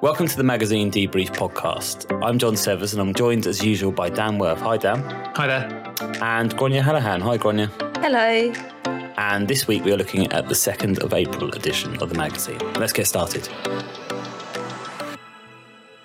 [0.00, 2.24] Welcome to the Magazine Debrief podcast.
[2.24, 4.60] I'm Jon Severs and I'm joined as usual by Dan Worth.
[4.60, 5.02] Hi, Dan.
[5.34, 5.64] Hi there.
[6.22, 7.20] And Grainne Hallahan.
[7.20, 7.68] Hi, Grainne.
[7.96, 8.52] Hello.
[9.16, 12.60] And this week we are looking at the 2nd of April edition of the magazine.
[12.74, 13.48] Let's get started.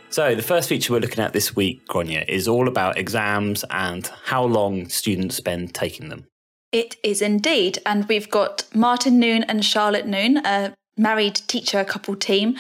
[0.09, 4.09] So, the first feature we're looking at this week, Grainne, is all about exams and
[4.25, 6.25] how long students spend taking them.
[6.71, 7.77] It is indeed.
[7.85, 12.55] And we've got Martin Noon and Charlotte Noon, a married teacher couple team,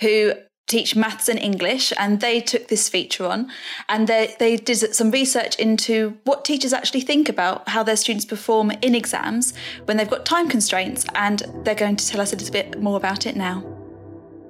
[0.00, 0.32] who
[0.68, 3.50] teach maths and English, and they took this feature on.
[3.88, 8.24] And they, they did some research into what teachers actually think about how their students
[8.24, 9.54] perform in exams
[9.86, 11.04] when they've got time constraints.
[11.14, 13.64] And they're going to tell us a little bit more about it now.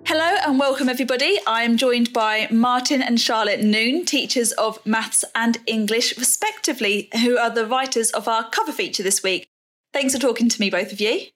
[0.06, 1.38] Hello and welcome, everybody.
[1.46, 7.50] I'm joined by Martin and Charlotte Noon, teachers of maths and English, respectively, who are
[7.50, 9.46] the writers of our cover feature this week.
[9.92, 11.26] Thanks for talking to me, both of you.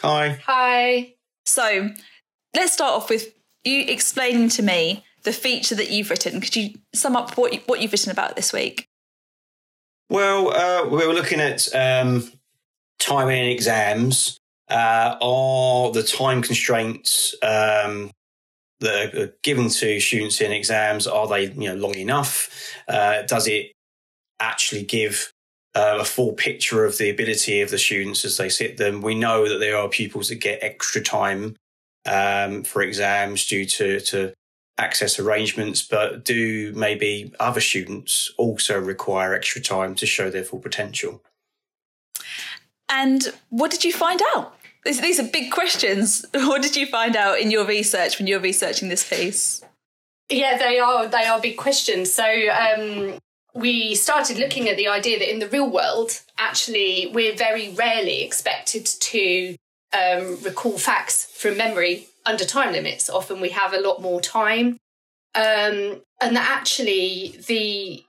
[0.00, 0.40] Hi.
[0.46, 1.14] Hi.
[1.46, 1.90] So,
[2.56, 3.32] let's start off with
[3.64, 6.40] you explaining to me the feature that you've written.
[6.40, 8.86] Could you sum up what, you, what you've written about this week?
[10.10, 12.30] Well, uh, we were looking at um,
[13.08, 18.10] in exams uh, are the time constraints um,
[18.80, 22.74] that are given to students in exams are they you know long enough?
[22.88, 23.72] Uh, does it
[24.40, 25.32] actually give
[25.74, 29.02] uh, a full picture of the ability of the students as they sit them?
[29.02, 31.56] We know that there are pupils that get extra time
[32.06, 34.32] um, for exams due to, to
[34.78, 40.58] access arrangements, but do maybe other students also require extra time to show their full
[40.58, 41.22] potential?
[42.88, 44.54] And what did you find out?
[44.84, 46.24] These are big questions.
[46.34, 49.62] What did you find out in your research when you were researching this piece?
[50.28, 52.12] Yeah, they are they are big questions.
[52.12, 53.18] So um,
[53.54, 58.22] we started looking at the idea that in the real world, actually, we're very rarely
[58.22, 59.56] expected to
[59.92, 63.10] um, recall facts from memory under time limits.
[63.10, 64.78] Often we have a lot more time,
[65.34, 68.04] um, and that actually the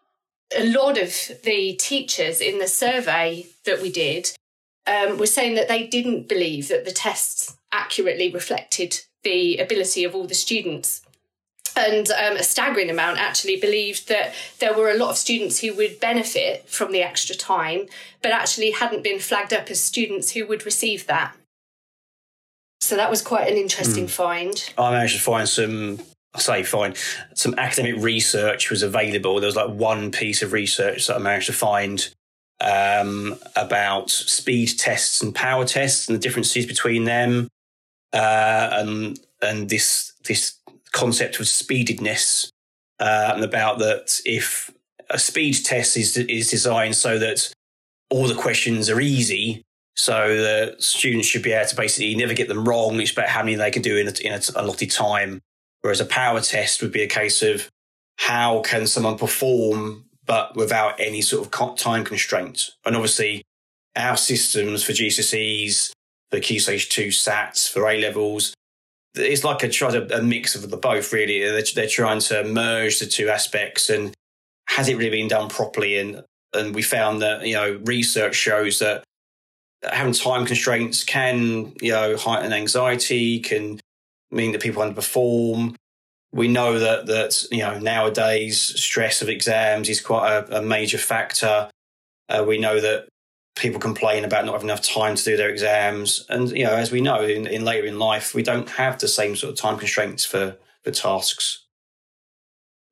[0.56, 1.12] a lot of
[1.44, 4.30] the teachers in the survey that we did
[4.86, 10.14] um, were saying that they didn't believe that the tests accurately reflected the ability of
[10.14, 11.02] all the students.
[11.76, 15.74] And um, a staggering amount actually believed that there were a lot of students who
[15.76, 17.88] would benefit from the extra time,
[18.22, 21.36] but actually hadn't been flagged up as students who would receive that.
[22.84, 24.10] So that was quite an interesting mm.
[24.10, 24.74] find.
[24.78, 26.00] I managed to find some
[26.34, 26.96] I say fine.
[27.34, 29.40] Some academic research was available.
[29.40, 32.06] There was like one piece of research that I managed to find
[32.60, 37.48] um, about speed tests and power tests and the differences between them,
[38.12, 40.56] uh, and and this this
[40.92, 42.50] concept of speededness,
[43.00, 44.72] uh, and about that if
[45.10, 47.54] a speed test is is designed so that
[48.10, 49.64] all the questions are easy,
[49.96, 53.00] so the students should be able to basically never get them wrong.
[53.00, 55.40] It's about how many they can do in a, in a allotted time.
[55.82, 57.70] Whereas a power test would be a case of
[58.18, 62.78] how can someone perform but without any sort of time constraints.
[62.86, 63.44] And obviously,
[63.96, 65.92] our systems for GCSEs,
[66.32, 68.54] for Key Stage 2 SATs, for A levels,
[69.16, 71.40] it's like a, try a mix of the both, really.
[71.40, 73.90] They're, they're trying to merge the two aspects.
[73.90, 74.14] And
[74.70, 76.00] has it really been done properly?
[76.00, 76.24] And,
[76.54, 79.04] and we found that, you know, research shows that
[79.92, 83.80] having time constraints can, you know, heighten anxiety, can
[84.32, 85.76] mean that people underperform
[86.34, 90.98] we know that that you know nowadays stress of exams is quite a, a major
[90.98, 91.70] factor.
[92.28, 93.08] Uh, we know that
[93.56, 96.92] people complain about not having enough time to do their exams, and you know, as
[96.92, 99.78] we know, in, in later in life, we don't have the same sort of time
[99.78, 101.66] constraints for for tasks.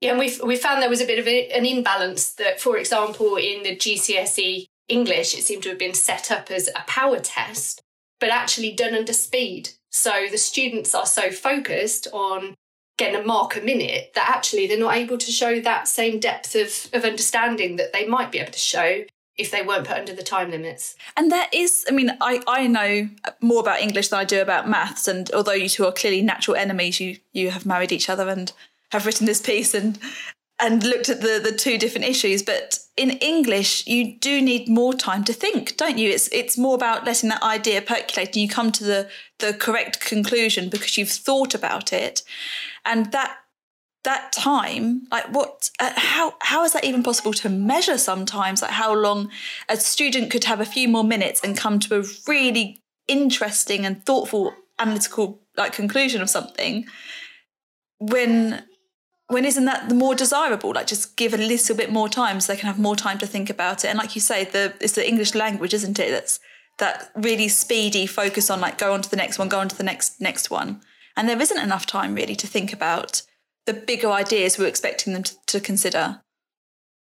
[0.01, 2.77] Yeah, and we we found there was a bit of a, an imbalance that, for
[2.77, 7.19] example, in the GCSE English, it seemed to have been set up as a power
[7.19, 7.81] test,
[8.19, 9.69] but actually done under speed.
[9.89, 12.55] So the students are so focused on
[12.97, 16.55] getting a mark a minute that actually they're not able to show that same depth
[16.55, 19.03] of, of understanding that they might be able to show
[19.37, 20.95] if they weren't put under the time limits.
[21.17, 23.09] And there is, I mean, I, I know
[23.39, 25.07] more about English than I do about maths.
[25.07, 28.51] And although you two are clearly natural enemies, you you have married each other and
[28.91, 29.97] have written this piece and
[30.61, 32.43] and looked at the the two different issues.
[32.43, 36.09] But in English, you do need more time to think, don't you?
[36.09, 39.09] It's it's more about letting that idea percolate and you come to the
[39.39, 42.21] the correct conclusion because you've thought about it
[42.85, 43.37] and that
[44.03, 48.71] that time like what uh, how how is that even possible to measure sometimes like
[48.71, 49.29] how long
[49.69, 54.03] a student could have a few more minutes and come to a really interesting and
[54.05, 56.85] thoughtful analytical like conclusion of something
[57.99, 58.63] when
[59.31, 60.73] when isn't that the more desirable?
[60.73, 63.27] Like just give a little bit more time so they can have more time to
[63.27, 63.87] think about it.
[63.87, 66.39] And like you say the it's the english language isn't it that's
[66.79, 69.77] that really speedy focus on like go on to the next one go on to
[69.77, 70.81] the next next one.
[71.15, 73.21] And there isn't enough time really to think about
[73.65, 76.21] the bigger ideas we're expecting them to, to consider.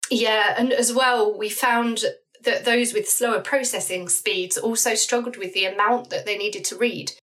[0.09, 2.03] Yeah, and as well, we found
[2.43, 6.75] that those with slower processing speeds also struggled with the amount that they needed to
[6.75, 7.13] read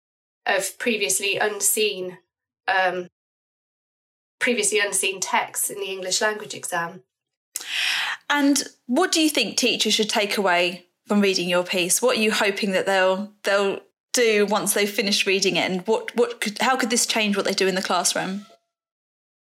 [0.46, 2.18] of previously unseen
[2.66, 3.08] um,
[4.40, 7.02] previously unseen texts in the English language exam.
[8.28, 12.02] And what do you think teachers should take away from reading your piece?
[12.02, 13.80] What are you hoping that they'll they'll
[14.12, 17.44] do once they've finished reading it, and what what could how could this change what
[17.44, 18.46] they do in the classroom?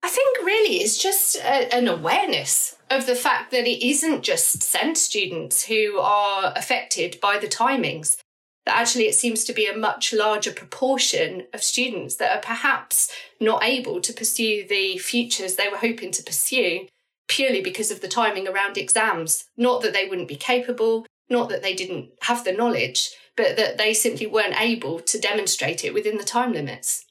[0.02, 4.62] I think really it's just a, an awareness of the fact that it isn't just
[4.62, 8.18] SEND students who are affected by the timings.
[8.66, 13.12] That actually it seems to be a much larger proportion of students that are perhaps
[13.40, 16.86] not able to pursue the futures they were hoping to pursue
[17.28, 19.44] purely because of the timing around exams.
[19.56, 23.78] Not that they wouldn't be capable, not that they didn't have the knowledge, but that
[23.78, 27.04] they simply weren't able to demonstrate it within the time limits.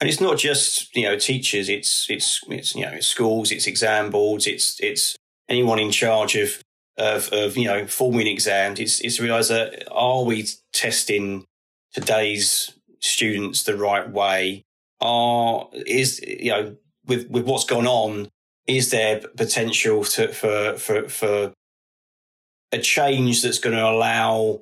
[0.00, 4.10] And it's not just you know teachers; it's it's it's you know schools, it's exam
[4.10, 5.16] boards, it's it's
[5.48, 6.62] anyone in charge of
[6.98, 8.80] of, of you know forming exams.
[8.80, 11.46] It's it's to realise that are we testing
[11.92, 14.64] today's students the right way?
[15.00, 18.28] Are is you know with with what's gone on,
[18.66, 21.52] is there potential to, for for for
[22.72, 24.60] a change that's going to allow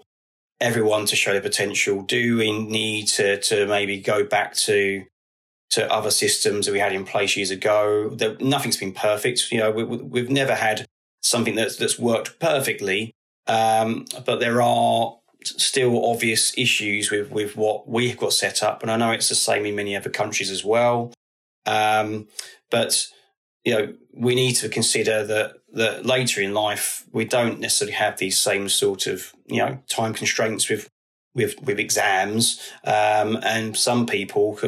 [0.60, 2.02] everyone to show their potential?
[2.02, 5.04] Do we need to to maybe go back to
[5.70, 8.10] to other systems that we had in place years ago?
[8.10, 9.50] That nothing's been perfect.
[9.50, 10.86] You know, we, have never had
[11.26, 13.12] something that's that's worked perfectly,
[13.46, 18.90] um, but there are still obvious issues with with what we've got set up, and
[18.90, 21.12] I know it's the same in many other countries as well.
[21.66, 22.28] Um,
[22.70, 23.08] but
[23.64, 28.18] you know, we need to consider that that later in life we don't necessarily have
[28.18, 30.88] these same sort of you know time constraints with
[31.34, 34.58] with with exams, um, and some people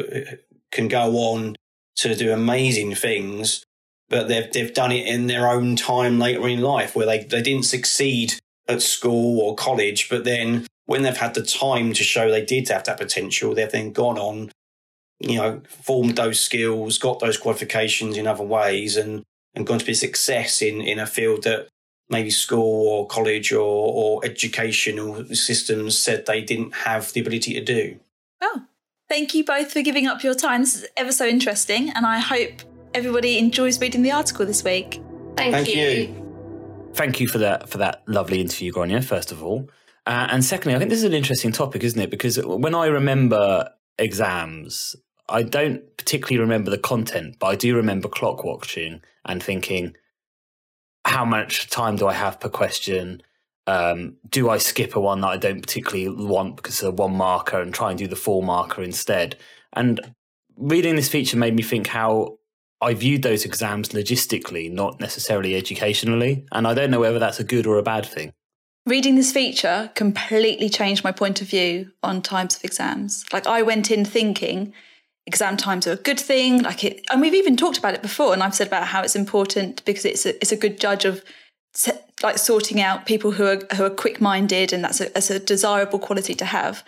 [0.71, 1.55] can go on
[1.95, 3.65] to do amazing things,
[4.09, 7.41] but they've they've done it in their own time later in life where they, they
[7.41, 8.35] didn't succeed
[8.67, 12.67] at school or college, but then when they've had the time to show they did
[12.69, 14.51] have that potential, they've then gone on,
[15.19, 19.23] you know, formed those skills, got those qualifications in other ways and
[19.55, 21.67] and gone to be a success in, in a field that
[22.09, 27.61] maybe school or college or, or educational systems said they didn't have the ability to
[27.61, 27.99] do.
[28.41, 28.63] Oh,
[29.07, 30.61] thank you both for giving up your time.
[30.61, 32.61] This is ever so interesting, and I hope
[32.93, 35.01] everybody enjoys reading the article this week.
[35.35, 35.81] Thank, thank you.
[35.81, 36.91] you.
[36.93, 39.03] Thank you for that for that lovely interview, Grainne.
[39.03, 39.69] First of all,
[40.05, 42.09] uh, and secondly, I think this is an interesting topic, isn't it?
[42.09, 44.95] Because when I remember exams,
[45.29, 49.95] I don't particularly remember the content, but I do remember clock watching and thinking,
[51.05, 53.21] how much time do I have per question?
[53.67, 57.61] Um, do I skip a one that I don't particularly want because of one marker
[57.61, 59.37] and try and do the full marker instead?
[59.73, 59.99] And
[60.57, 62.38] reading this feature made me think how
[62.81, 66.45] I viewed those exams logistically, not necessarily educationally.
[66.51, 68.31] And I don't know whether that's a good or a bad thing.
[68.85, 73.25] Reading this feature completely changed my point of view on times of exams.
[73.33, 74.73] Like I went in thinking
[75.29, 76.63] exam times are a good thing.
[76.63, 79.15] Like it, and we've even talked about it before, and I've said about how it's
[79.15, 81.23] important because it's a, it's a good judge of
[82.23, 85.39] like sorting out people who are who are quick minded, and that's a, that's a
[85.39, 86.83] desirable quality to have.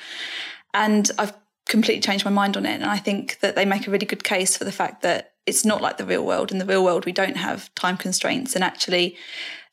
[0.74, 1.34] And I've
[1.68, 4.24] completely changed my mind on it, and I think that they make a really good
[4.24, 6.52] case for the fact that it's not like the real world.
[6.52, 9.16] In the real world, we don't have time constraints, and actually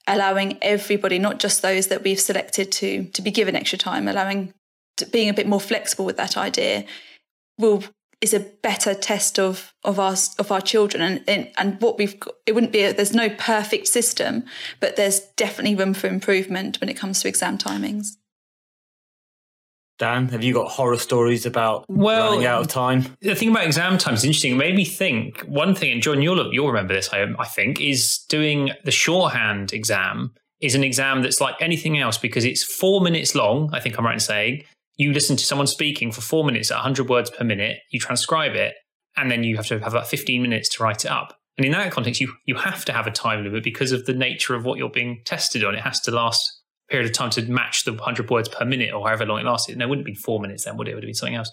[0.07, 4.55] allowing everybody, not just those that we've selected to to be given extra time, allowing
[5.13, 6.85] being a bit more flexible with that idea
[7.59, 7.85] will
[8.21, 12.19] is a better test of of our of our children and and, and what we've
[12.19, 14.45] got, it wouldn't be a, there's no perfect system
[14.81, 18.17] but there's definitely room for improvement when it comes to exam timings
[19.99, 23.17] Dan, have you got horror stories about well, running out of time?
[23.21, 24.53] The thing about exam time is interesting.
[24.53, 27.11] It made me think one thing, and John, you'll you'll remember this.
[27.13, 32.19] I, I think is doing the shorthand exam is an exam that's like anything else
[32.19, 33.71] because it's four minutes long.
[33.73, 34.65] I think I'm right in saying
[34.99, 38.55] you listen to someone speaking for four minutes at 100 words per minute, you transcribe
[38.55, 38.75] it,
[39.17, 41.39] and then you have to have about 15 minutes to write it up.
[41.57, 44.13] And in that context, you, you have to have a time limit because of the
[44.13, 45.75] nature of what you're being tested on.
[45.75, 46.58] It has to last
[46.89, 49.73] period of time to match the 100 words per minute or however long it lasted.
[49.73, 50.93] And it wouldn't be four minutes then, would it?
[50.93, 51.51] It would have been something else.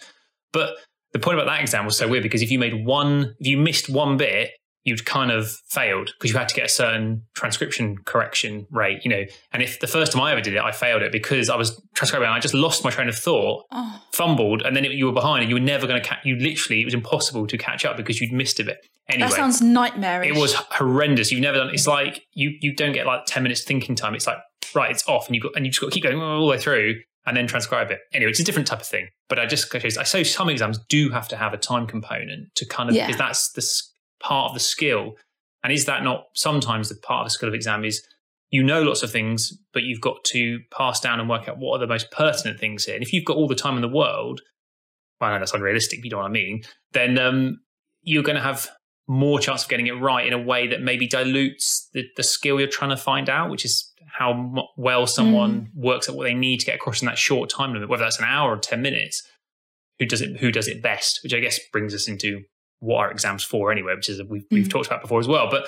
[0.54, 0.76] But
[1.14, 3.58] the point about that exam was so weird because if you made one, if you
[3.58, 4.52] missed one bit,
[4.86, 9.10] you'd kind of failed because you had to get a certain transcription correction rate, you
[9.10, 9.24] know.
[9.52, 11.82] And if the first time I ever did it, I failed it because I was
[11.96, 14.02] transcribing, and I just lost my train of thought, oh.
[14.14, 16.20] fumbled, and then it, you were behind, and you were never going to catch.
[16.24, 18.78] You literally, it was impossible to catch up because you'd missed a bit.
[19.10, 20.30] Anyway, that sounds nightmarish.
[20.30, 21.32] It was horrendous.
[21.32, 21.70] You've never done.
[21.74, 24.16] It's like you you don't get like ten minutes thinking time.
[24.16, 24.38] It's like
[24.74, 26.52] right, it's off, and you got and you just got to keep going all the
[26.52, 27.02] way through.
[27.28, 28.00] and then transcribe it.
[28.14, 29.08] Anyway, it's a different type of thing.
[29.30, 32.68] But I just, I say some exams do have to have a time component to
[32.68, 33.08] kind of, Yeah.
[33.08, 35.14] because that's the part of the skill.
[35.64, 38.06] And is that not sometimes the part of the skill of exam is
[38.52, 41.76] you know lots of things, but you've got to pass down and work out what
[41.78, 42.94] are the most pertinent things here.
[42.94, 44.42] And if you've got all the time in the world,
[45.20, 47.60] well, I know that's unrealistic, but you know what I mean, then um,
[48.04, 48.70] you're going to have
[49.08, 52.60] more chance of getting it right in a way that maybe dilutes the, the skill
[52.60, 56.34] you're trying to find out, which is how mo- well someone works at what they
[56.34, 58.82] need to get across in that short time limit, whether that's an hour or 10
[58.82, 59.22] minutes.
[60.00, 60.40] Who does it?
[60.40, 61.20] Who does it best?
[61.24, 62.42] Which I guess brings us into
[62.80, 64.70] what are exams for anyway, which is we've, we've Mm.
[64.70, 65.50] talked about before as well.
[65.50, 65.68] But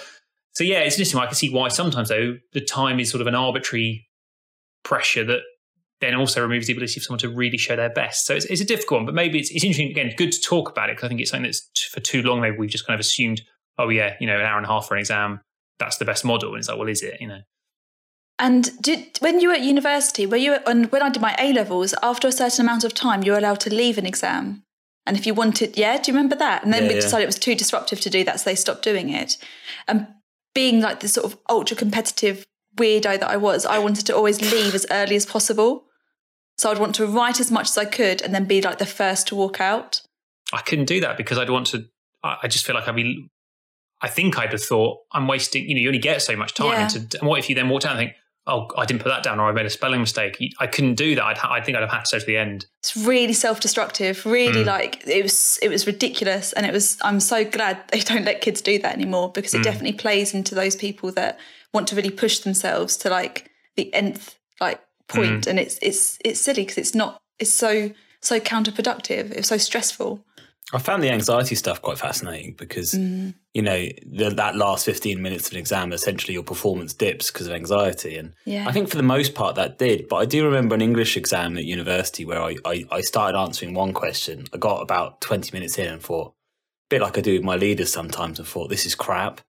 [0.54, 1.20] so yeah, it's interesting.
[1.20, 4.08] I can see why sometimes though the time is sort of an arbitrary
[4.84, 5.40] pressure that
[6.00, 8.26] then also removes the ability for someone to really show their best.
[8.26, 10.14] So it's, it's a difficult one, but maybe it's, it's interesting again.
[10.16, 12.40] Good to talk about it because I think it's something that's t- for too long.
[12.42, 13.42] Maybe we've just kind of assumed,
[13.80, 15.42] oh yeah, you know, an hour and a half for an exam,
[15.80, 17.20] that's the best model, and it's like, well, is it?
[17.20, 17.40] You know,
[18.40, 21.54] And did, when you were at university, were you and when I did my A
[21.54, 24.64] levels, after a certain amount of time, you were allowed to leave an exam.
[25.08, 26.64] And if you wanted, yeah, do you remember that?
[26.64, 27.02] And then Yeah, we yeah.
[27.02, 29.38] decided it was too disruptive to do that, so they stopped doing it.
[29.88, 30.08] And
[30.54, 34.42] being like the sort of ultra competitive weirdo that I was, I wanted to always
[34.42, 35.86] leave as early as possible.
[36.58, 38.86] So I'd want to write as much as I could and then be like the
[38.86, 40.02] first to walk out.
[40.52, 41.86] I couldn't do that because I'd want to.
[42.24, 43.30] I I just feel like I'd be.
[44.02, 45.68] I think I'd have thought I'm wasting.
[45.68, 46.72] You know, you only get so much time.
[46.72, 46.88] Yeah.
[46.88, 48.14] To, and what if you then walked out and think,
[48.48, 50.38] oh, I didn't put that down, or I made a spelling mistake?
[50.60, 51.24] I couldn't do that.
[51.24, 52.66] I'd, ha- I think I'd have had to go to the end.
[52.80, 54.26] It's really self-destructive.
[54.26, 54.68] Really, Mm.
[54.68, 55.60] like it was.
[55.62, 56.98] It was ridiculous, and it was.
[57.04, 59.64] I'm so glad they don't let kids do that anymore because it Mm.
[59.64, 61.40] definitely plays into those people that
[61.74, 65.48] want to really push themselves to like the nth like point, Mm.
[65.52, 67.20] and it's it's it's silly because it's not.
[67.40, 69.32] It's so so counterproductive.
[69.32, 70.24] It's so stressful.
[70.74, 73.34] I found the anxiety stuff quite fascinating because mm.
[73.54, 77.48] you know the, that last fifteen minutes of an exam, essentially your performance dips because
[77.48, 78.68] of anxiety, and Yeah.
[78.68, 80.10] I think for the most part that did.
[80.10, 83.74] But I do remember an English exam at university where I, I, I started answering
[83.74, 84.46] one question.
[84.54, 87.56] I got about twenty minutes in and thought, a bit like I do with my
[87.56, 89.40] leaders sometimes, and thought this is crap.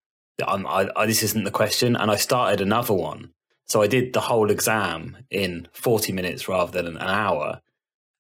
[0.47, 3.33] I'm, I, I, this isn't the question, and I started another one.
[3.67, 7.61] So I did the whole exam in forty minutes rather than an hour.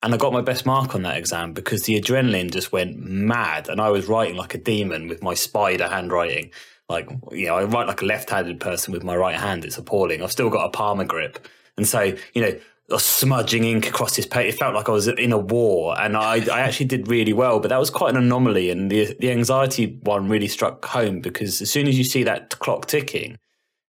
[0.03, 3.69] And I got my best mark on that exam because the adrenaline just went mad.
[3.69, 6.51] And I was writing like a demon with my spider handwriting.
[6.89, 9.65] Like, you know, I write like a left handed person with my right hand.
[9.65, 10.23] It's appalling.
[10.23, 11.47] I've still got a palmar grip.
[11.77, 12.59] And so, you know,
[12.97, 14.49] smudging ink across this paper.
[14.49, 16.01] It felt like I was in a war.
[16.01, 17.59] And I, I actually did really well.
[17.59, 18.71] But that was quite an anomaly.
[18.71, 22.59] And the, the anxiety one really struck home because as soon as you see that
[22.61, 23.37] clock ticking,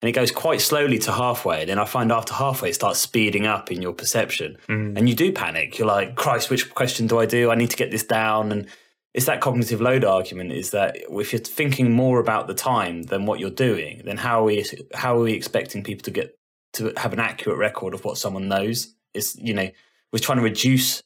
[0.01, 1.65] and it goes quite slowly to halfway.
[1.65, 4.97] Then I find after halfway, it starts speeding up in your perception, mm.
[4.97, 5.79] and you do panic.
[5.79, 7.51] You're like, "Christ, which question do I do?
[7.51, 8.67] I need to get this down." And
[9.15, 13.27] it's that cognitive load argument: is that if you're thinking more about the time than
[13.27, 14.65] what you're doing, then how are we
[14.95, 16.39] how are we expecting people to get
[16.75, 18.95] to have an accurate record of what someone knows?
[19.15, 19.69] It's you know
[20.13, 21.03] we're trying to reduce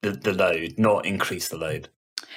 [0.00, 1.88] the, the load, not increase the load.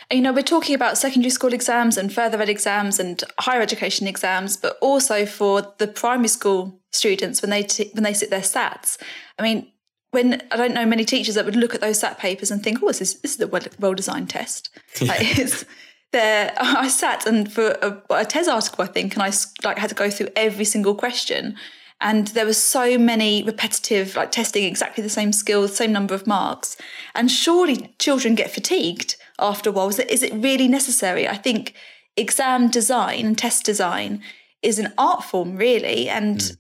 [0.10, 3.62] And, you know, we're talking about secondary school exams and further ed exams and higher
[3.62, 8.30] education exams, but also for the primary school students when they t- when they sit
[8.30, 8.98] their SATs.
[9.40, 9.72] I mean,
[10.12, 12.82] when I don't know many teachers that would look at those SAT papers and think,
[12.82, 14.70] "Oh, this is this is a well well designed test."
[15.02, 15.66] Like, it's,
[16.12, 19.32] there, I sat and for a, a TES article, I think, and I
[19.64, 21.56] like had to go through every single question.
[22.02, 26.28] And there were so many repetitive, like testing exactly the same skills, same number of
[26.28, 26.76] marks.
[27.14, 29.90] And surely children get fatigued after a while.
[29.90, 31.28] Is it, is it really necessary?
[31.28, 31.74] I think
[32.18, 34.22] exam design and test design
[34.62, 36.10] is an art form, really.
[36.10, 36.58] And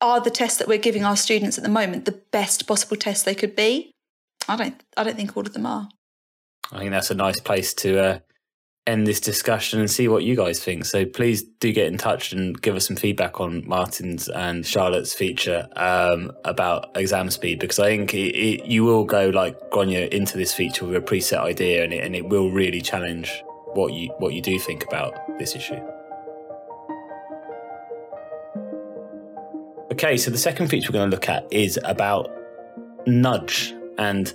[0.00, 3.24] are the tests that we're giving our students at the moment the best possible tests
[3.24, 3.92] they could be?
[4.48, 4.82] I don't.
[4.96, 5.88] I don't think all of them are.
[6.72, 8.18] I think that's a nice place to uh,
[8.86, 10.84] end this discussion and see what you guys think.
[10.84, 15.12] So please do get in touch and give us some feedback on Martin's and Charlotte's
[15.12, 20.08] feature um, about exam speed because I think it, it, you will go like Grainne
[20.10, 23.42] into this feature with a preset idea and it, and it will really challenge
[23.74, 25.80] what you what you do think about this issue.
[29.92, 32.30] Okay, so the second feature we're going to look at is about
[33.06, 34.32] nudge and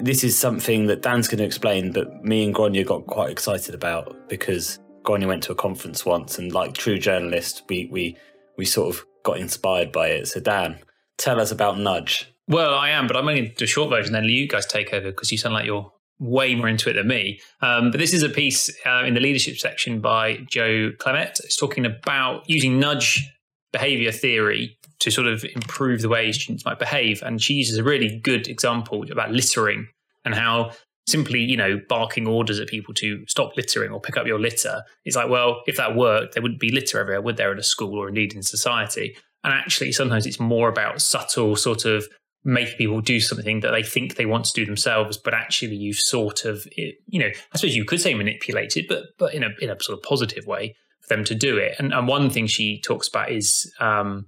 [0.00, 3.74] this is something that Dan's going to explain, but me and Grainne got quite excited
[3.74, 8.16] about because Grainne went to a conference once, and like true journalists, we we
[8.56, 10.28] we sort of got inspired by it.
[10.28, 10.78] So Dan,
[11.16, 12.32] tell us about nudge.
[12.46, 14.12] Well, I am, but I'm only going to do a short version.
[14.12, 17.06] Then you guys take over because you sound like you're way more into it than
[17.06, 17.40] me.
[17.60, 21.40] Um, but this is a piece uh, in the leadership section by Joe Clement.
[21.44, 23.30] It's talking about using nudge
[23.72, 27.22] behavior theory to sort of improve the way students might behave.
[27.22, 29.88] And she uses a really good example about littering
[30.24, 30.72] and how
[31.06, 34.82] simply, you know, barking orders at people to stop littering or pick up your litter.
[35.04, 37.62] It's like, well, if that worked, there wouldn't be litter everywhere, would there, in a
[37.62, 39.16] school or indeed in society?
[39.44, 42.06] And actually, sometimes it's more about subtle sort of
[42.44, 45.98] make people do something that they think they want to do themselves, but actually you've
[45.98, 49.70] sort of, you know, I suppose you could say manipulated, but but in a in
[49.70, 51.74] a sort of positive way for them to do it.
[51.78, 54.26] And, and one thing she talks about is um,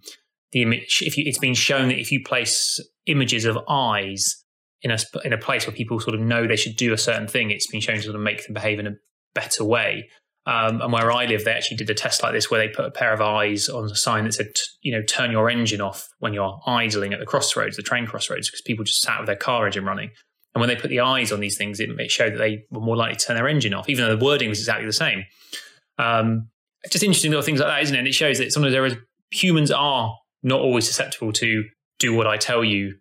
[0.52, 1.02] the image.
[1.04, 4.45] If you, it's been shown that if you place images of eyes
[4.83, 7.28] in a in a place where people sort of know they should do a certain
[7.28, 8.95] thing, it's been shown to sort of make them behave in a
[9.35, 10.09] better way.
[10.47, 12.87] Um, and where I live, they actually did a test like this where they put
[12.87, 14.49] a pair of eyes on a sign that said,
[14.80, 18.49] you know, turn your engine off when you're idling at the crossroads, the train crossroads,
[18.49, 20.11] because people just sat with their car engine running.
[20.54, 22.80] And when they put the eyes on these things, it, it showed that they were
[22.80, 25.25] more likely to turn their engine off, even though the wording was exactly the same.
[25.99, 26.49] Um,
[26.90, 27.99] just interesting little things like that, isn't it?
[27.99, 28.97] And it shows that sometimes there is
[29.30, 31.65] humans are not always susceptible to
[31.99, 32.97] do what I tell you,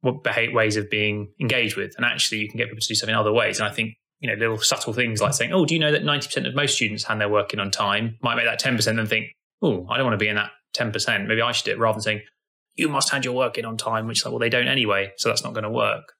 [0.00, 2.94] what behave, ways of being engaged with, and actually you can get people to do
[2.94, 3.58] something in other ways.
[3.58, 6.04] And I think you know little subtle things like saying, "Oh, do you know that
[6.04, 8.76] ninety percent of most students hand their work in on time?" Might make that ten
[8.76, 9.26] percent and think,
[9.62, 11.26] "Oh, I don't want to be in that ten percent.
[11.26, 12.20] Maybe I should do it," rather than saying,
[12.74, 15.12] "You must hand your work in on time," which is like, well, they don't anyway,
[15.16, 16.12] so that's not going to work.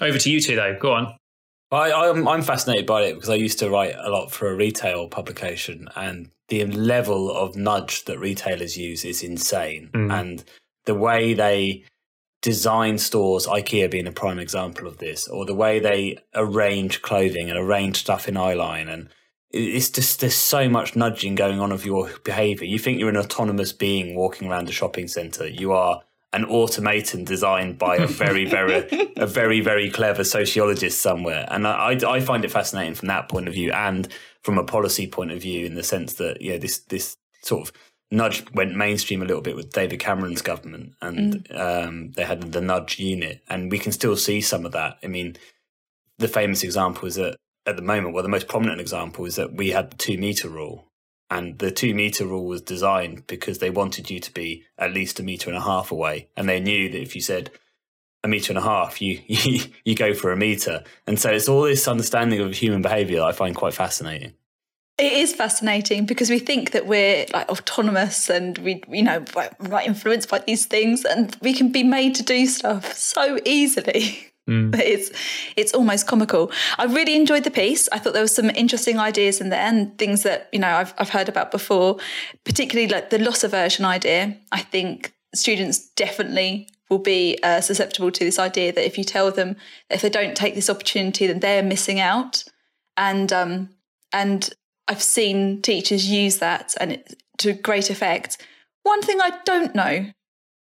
[0.00, 0.76] Over to you two, though.
[0.78, 1.16] Go on.
[1.70, 4.56] I, I'm, I'm fascinated by it because I used to write a lot for a
[4.56, 9.90] retail publication, and the level of nudge that retailers use is insane.
[9.92, 10.12] Mm.
[10.12, 10.44] And
[10.86, 11.84] the way they
[12.40, 17.50] design stores, IKEA being a prime example of this, or the way they arrange clothing
[17.50, 19.08] and arrange stuff in eyeline, and
[19.50, 22.66] it's just there's so much nudging going on of your behavior.
[22.66, 25.46] You think you're an autonomous being walking around a shopping center.
[25.46, 31.46] You are an automaton designed by a very, very, a very, very clever sociologist somewhere.
[31.50, 34.08] And I, I find it fascinating from that point of view and
[34.42, 37.68] from a policy point of view, in the sense that you know this this sort
[37.68, 37.74] of
[38.10, 41.58] nudge went mainstream a little bit with David Cameron's government, and mm.
[41.58, 44.98] um, they had the nudge unit, and we can still see some of that.
[45.02, 45.36] I mean,
[46.18, 49.54] the famous example is that at the moment, well, the most prominent example is that
[49.54, 50.87] we had the two meter rule,
[51.30, 55.20] and the two meter rule was designed because they wanted you to be at least
[55.20, 56.28] a meter and a half away.
[56.36, 57.50] And they knew that if you said
[58.24, 60.84] a meter and a half, you, you, you go for a meter.
[61.06, 64.34] And so it's all this understanding of human behavior that I find quite fascinating.
[64.96, 69.86] It is fascinating because we think that we're like autonomous and we, you know, like
[69.86, 74.32] influenced by these things, and we can be made to do stuff so easily.
[74.48, 74.74] Mm.
[74.78, 75.10] It's
[75.56, 76.50] it's almost comical.
[76.78, 77.88] I really enjoyed the piece.
[77.92, 80.94] I thought there was some interesting ideas in there and things that you know I've
[80.98, 81.98] I've heard about before,
[82.44, 84.36] particularly like the loss aversion idea.
[84.50, 89.30] I think students definitely will be uh, susceptible to this idea that if you tell
[89.30, 89.56] them
[89.90, 92.44] if they don't take this opportunity, then they're missing out.
[92.96, 93.68] And um,
[94.12, 94.48] and
[94.88, 98.38] I've seen teachers use that and it, to great effect.
[98.82, 100.10] One thing I don't know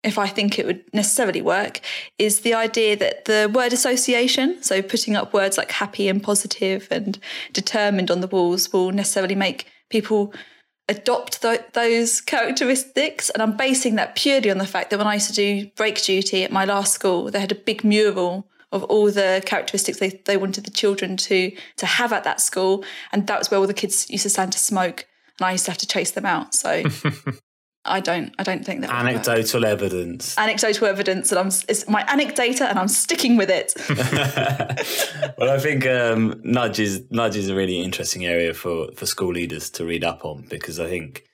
[0.04, 1.80] if I think it would necessarily work,
[2.20, 6.88] is the idea that the word association, so putting up words like happy and positive
[6.92, 7.20] and
[7.54, 10.34] determined on the walls, will necessarily make people
[10.90, 13.30] adopt th- those characteristics.
[13.30, 16.02] And I'm basing that purely on the fact that when I used to do break
[16.02, 20.22] duty at my last school, they had a big mural of all the characteristics they,
[20.26, 22.84] they wanted the children to to have at that school.
[23.12, 25.06] And that was where all the kids used to stand to smoke.
[25.40, 26.54] And I used to have to chase them out.
[26.54, 26.84] So
[27.86, 28.34] I don't.
[28.40, 28.92] I don't think that.
[28.92, 30.38] Anecdotal evidence.
[30.38, 31.48] Anecdotal evidence, and I'm.
[31.68, 33.74] It's my anecdata, and I'm sticking with it.
[35.38, 39.34] well, I think um, nudge is nudge is a really interesting area for for school
[39.34, 41.26] leaders to read up on because I think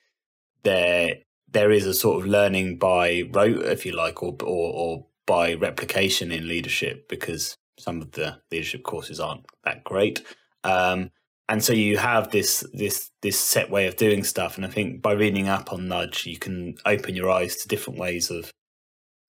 [0.64, 5.06] there there is a sort of learning by rote, if you like, or or, or
[5.26, 10.24] by replication in leadership because some of the leadership courses aren't that great.
[10.64, 11.12] Um,
[11.50, 14.56] and so you have this this this set way of doing stuff.
[14.56, 17.98] And i think by reading up on nudge you can open your eyes to different
[17.98, 18.50] ways of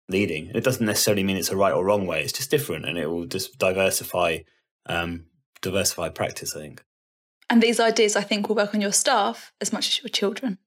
[0.07, 0.51] leading.
[0.53, 2.21] It doesn't necessarily mean it's a right or wrong way.
[2.21, 4.39] It's just different and it will just diversify
[4.85, 5.25] um
[5.61, 6.83] diversify practice i think.
[7.49, 10.59] And these ideas i think will work on your staff as much as your children.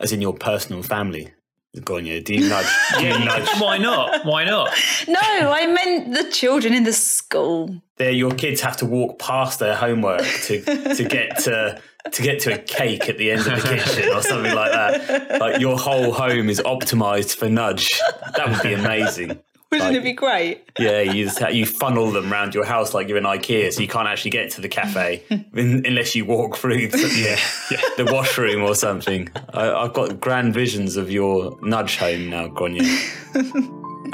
[0.00, 1.34] As in your personal family
[1.76, 2.66] Grainne, do you nudge?
[2.98, 3.48] Do you nudge?
[3.58, 4.24] Why not?
[4.24, 4.70] Why not?
[5.08, 7.82] No, I meant the children in the school.
[7.96, 10.62] There, your kids have to walk past their homework to
[10.94, 11.80] to get to
[12.12, 15.40] to get to a cake at the end of the kitchen or something like that.
[15.40, 17.90] Like your whole home is optimized for nudge.
[18.36, 19.40] That would be amazing.
[19.74, 20.70] Wouldn't like, it be great?
[20.78, 23.88] Yeah, you just, you funnel them around your house like you're in IKEA, so you
[23.88, 27.38] can't actually get to the cafe in, unless you walk through the, yeah,
[27.70, 27.88] yeah.
[28.04, 29.28] the washroom or something.
[29.52, 32.84] I, have got grand visions of your nudge home now, Grainne.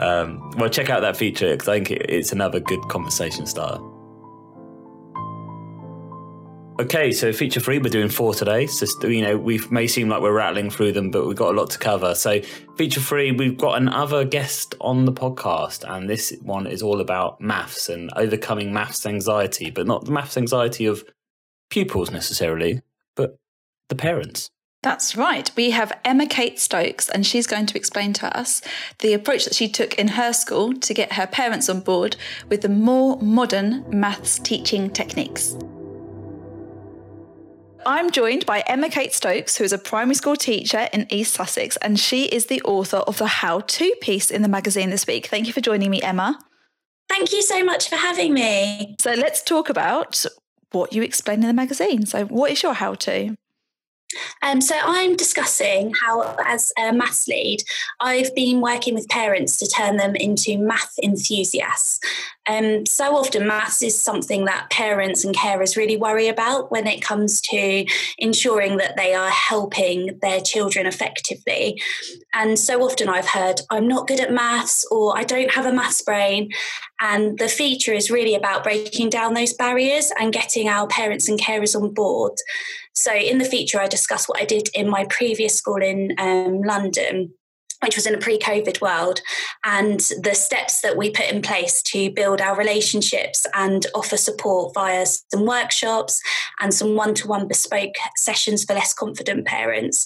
[0.01, 3.83] um, well, check out that feature because I think it, it's another good conversation starter.
[6.81, 8.65] Okay, so feature three, we're doing four today.
[8.65, 11.59] So, you know, we may seem like we're rattling through them, but we've got a
[11.59, 12.15] lot to cover.
[12.15, 12.41] So,
[12.79, 17.39] feature three, we've got another guest on the podcast, and this one is all about
[17.39, 21.05] maths and overcoming maths anxiety, but not the maths anxiety of
[21.69, 22.81] pupils necessarily,
[23.15, 23.37] but
[23.91, 24.51] the parents.
[24.83, 25.51] That's right.
[25.59, 28.63] We have Emma Kate Stokes, and she's going to explain to us
[29.01, 32.17] the approach that she took in her school to get her parents on board
[32.49, 35.59] with the more modern maths teaching techniques.
[37.87, 41.77] I'm joined by Emma Kate Stokes, who is a primary school teacher in East Sussex,
[41.79, 45.27] and she is the author of the How To piece in the magazine this week.
[45.27, 46.39] Thank you for joining me, Emma.
[47.09, 48.97] Thank you so much for having me.
[49.01, 50.25] So let's talk about
[50.73, 52.07] what you explain in the magazine.
[52.07, 53.35] So, what is your How To?
[54.43, 57.63] Um, so I'm discussing how, as a maths lead,
[58.01, 62.01] I've been working with parents to turn them into math enthusiasts.
[62.47, 67.03] Um, so often, maths is something that parents and carers really worry about when it
[67.03, 67.87] comes to
[68.19, 71.81] ensuring that they are helping their children effectively.
[72.33, 75.73] And so often, I've heard, I'm not good at maths or I don't have a
[75.73, 76.51] maths brain.
[77.01, 81.41] And the feature is really about breaking down those barriers and getting our parents and
[81.41, 82.33] carers on board.
[82.93, 86.63] So, in the feature, I discuss what I did in my previous school in um,
[86.63, 87.33] London
[87.83, 89.21] which was in a pre COVID world,
[89.65, 94.75] and the steps that we put in place to build our relationships and offer support
[94.75, 96.21] via some workshops
[96.61, 100.05] and some one to one bespoke sessions for less confident parents.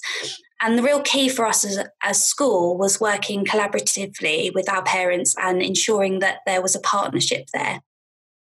[0.61, 5.35] And the real key for us as a school was working collaboratively with our parents
[5.37, 7.81] and ensuring that there was a partnership there.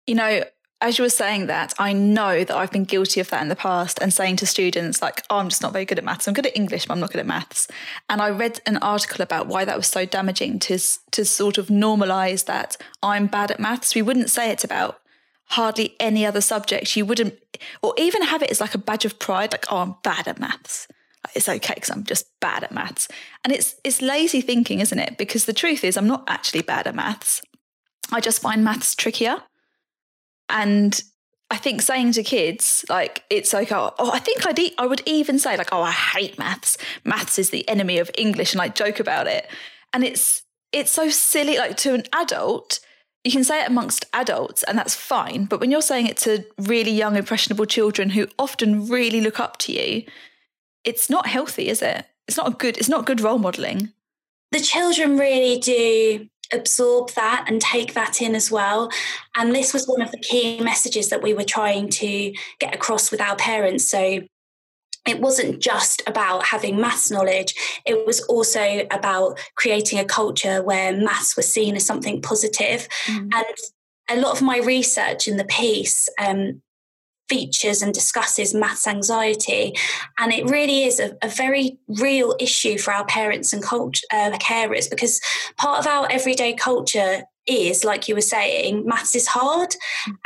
[0.08, 0.44] You know,
[0.82, 3.56] as you were saying that, I know that I've been guilty of that in the
[3.56, 6.28] past and saying to students, like, oh, I'm just not very good at maths.
[6.28, 7.68] I'm good at English, but I'm not good at maths.
[8.10, 10.80] And I read an article about why that was so damaging to,
[11.12, 13.94] to sort of normalize that I'm bad at maths.
[13.94, 15.00] We wouldn't say it about
[15.50, 16.96] hardly any other subject.
[16.96, 17.36] You wouldn't,
[17.84, 20.40] or even have it as like a badge of pride, like, oh, I'm bad at
[20.40, 20.88] maths.
[21.36, 23.08] It's okay because I'm just bad at maths.
[23.44, 25.18] And it's it's lazy thinking, isn't it?
[25.20, 27.44] Because the truth is, I'm not actually bad at maths.
[28.12, 29.44] I just find maths trickier.
[30.52, 31.02] And
[31.50, 34.86] I think saying to kids, like, it's like, oh, oh I think I'd e- I
[34.86, 36.78] would even say, like, oh, I hate maths.
[37.04, 39.48] Maths is the enemy of English, and like joke about it.
[39.94, 41.58] And it's it's so silly.
[41.58, 42.80] Like to an adult,
[43.24, 45.46] you can say it amongst adults, and that's fine.
[45.46, 49.58] But when you're saying it to really young, impressionable children who often really look up
[49.60, 50.04] to you,
[50.84, 52.06] it's not healthy, is it?
[52.28, 52.78] It's not a good.
[52.78, 53.92] It's not good role modeling.
[54.52, 58.90] The children really do absorb that and take that in as well.
[59.36, 63.12] And this was one of the key messages that we were trying to get across
[63.12, 63.86] with our parents.
[63.86, 64.22] So
[65.08, 70.96] it wasn't just about having maths knowledge, it was also about creating a culture where
[70.96, 72.88] maths was seen as something positive.
[73.08, 73.34] Mm.
[73.34, 73.46] And
[74.10, 76.62] a lot of my research in the piece um,
[77.32, 79.74] features and discusses maths anxiety.
[80.20, 84.32] And it really is a, a very real issue for our parents and culture, uh,
[84.50, 85.22] carers because
[85.58, 89.74] part of our everyday culture is, like you were saying, maths is hard.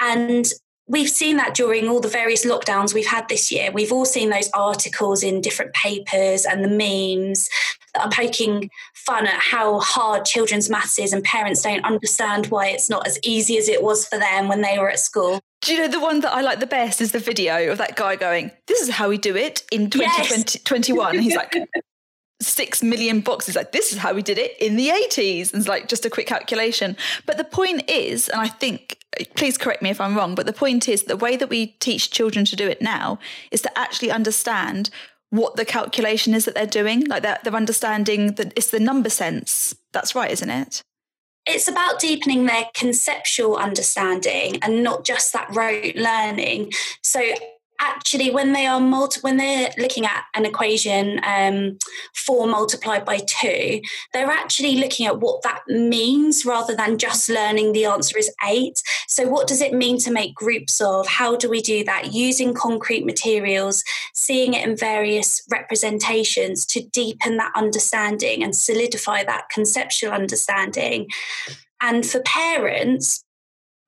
[0.01, 0.45] And
[0.87, 3.71] we've seen that during all the various lockdowns we've had this year.
[3.71, 7.49] We've all seen those articles in different papers and the memes
[7.95, 12.67] that are poking fun at how hard children's maths is, and parents don't understand why
[12.67, 15.39] it's not as easy as it was for them when they were at school.
[15.61, 17.95] Do you know the one that I like the best is the video of that
[17.95, 21.15] guy going, This is how we do it in 2021.
[21.15, 21.23] Yes.
[21.23, 21.55] He's like,
[22.41, 23.55] six million boxes.
[23.55, 25.51] Like, this is how we did it in the 80s.
[25.51, 26.97] And it's like just a quick calculation.
[27.25, 28.99] But the point is, and I think,
[29.35, 32.11] please correct me if I'm wrong, but the point is the way that we teach
[32.11, 33.19] children to do it now
[33.51, 34.89] is to actually understand
[35.35, 37.05] what the calculation is that they're doing.
[37.05, 39.75] Like they're, they're understanding that it's the number sense.
[39.91, 40.81] That's right, isn't it?
[41.45, 46.71] it's about deepening their conceptual understanding and not just that rote learning.
[47.03, 47.21] So
[47.79, 51.77] actually when they are multi- when they're looking at an equation um,
[52.13, 53.81] four multiplied by two
[54.13, 58.81] they're actually looking at what that means rather than just learning the answer is eight.
[59.07, 61.07] So what does it mean to make groups of?
[61.07, 62.13] How do we do that?
[62.13, 63.83] Using concrete materials
[64.13, 71.07] seeing it in various representations to deepen that understanding and solidify that conceptual understanding.
[71.81, 73.23] And for parents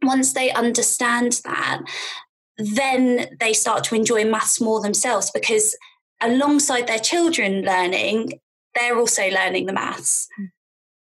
[0.04, 1.82] once they understand that
[2.58, 5.76] then they start to enjoy maths more themselves because
[6.22, 8.40] alongside their children learning,
[8.76, 10.28] they're also learning the maths.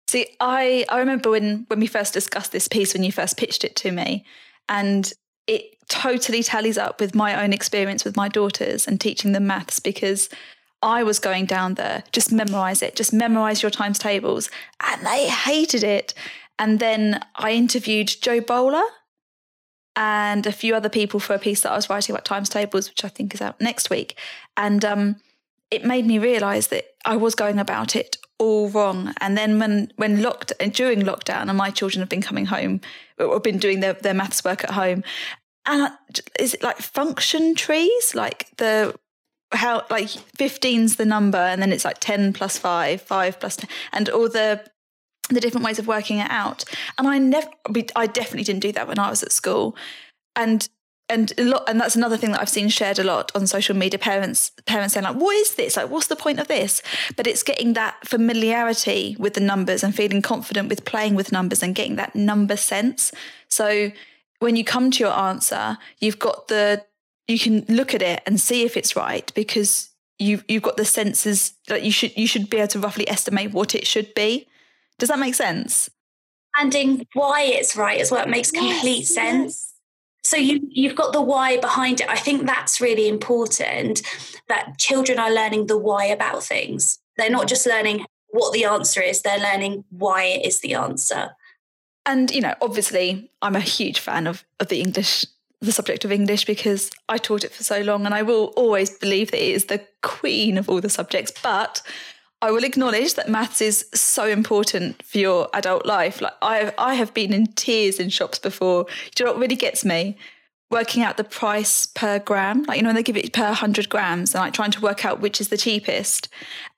[0.08, 3.64] See, I, I remember when, when we first discussed this piece, when you first pitched
[3.64, 4.26] it to me,
[4.70, 5.12] and
[5.48, 9.80] it totally tallies up with my own experience with my daughters and teaching them maths
[9.80, 10.30] because
[10.82, 14.50] I was going down there, just memorize it, just memorize your times tables.
[14.86, 16.14] And they hated it.
[16.60, 18.84] And then I interviewed Jo Boaler,
[19.98, 22.88] and a few other people for a piece that I was writing about times tables,
[22.88, 24.16] which I think is out next week.
[24.56, 25.16] And um,
[25.72, 29.16] it made me realise that I was going about it all wrong.
[29.20, 32.80] And then when when locked during lockdown, and my children have been coming home
[33.18, 35.04] or been doing their, their maths work at home,
[35.66, 35.92] and
[36.40, 38.94] is it like function trees, like the
[39.54, 43.70] how like 15's the number and then it's like 10 plus 5 5 plus 10
[43.94, 44.62] and all the
[45.30, 46.64] the different ways of working it out.
[46.98, 47.50] And i never
[47.96, 49.76] i definitely didn't do that when i was at school.
[50.36, 50.68] And
[51.10, 53.74] and a lot and that's another thing that i've seen shared a lot on social
[53.74, 55.78] media parents parents saying like what is this?
[55.78, 56.82] Like what's the point of this?
[57.16, 61.64] But it's getting that familiarity with the numbers and feeling confident with playing with numbers
[61.64, 63.12] and getting that number sense.
[63.48, 63.92] So
[64.40, 66.86] when you come to your answer you've got the
[67.28, 70.86] you can look at it and see if it's right because you've you've got the
[70.86, 74.48] senses that you should you should be able to roughly estimate what it should be.
[75.00, 75.90] Does that make sense?
[76.60, 79.44] Understanding why it's right as well it makes complete yes, sense.
[79.44, 79.74] Yes.
[80.24, 82.10] So you you've got the why behind it.
[82.10, 84.02] I think that's really important
[84.50, 87.00] that children are learning the why about things.
[87.18, 91.32] They're not just learning what the answer is, they're learning why it is the answer.
[92.06, 95.26] And you know, obviously I'm a huge fan of, of the English
[95.60, 98.96] the subject of English because I taught it for so long and I will always
[98.96, 101.32] believe that it is the queen of all the subjects.
[101.42, 101.82] But
[102.42, 106.22] I will acknowledge that maths is so important for your adult life.
[106.22, 108.86] Like I, I have been in tears in shops before.
[109.16, 110.18] Do you know what really gets me?
[110.70, 113.90] Working out the price per gram, like you know, when they give it per hundred
[113.90, 116.28] grams, and like trying to work out which is the cheapest.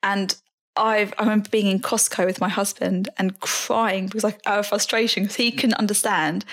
[0.02, 0.34] And
[0.76, 5.24] I've, I remember being in Costco with my husband and crying because like of frustration
[5.24, 6.44] because he couldn't understand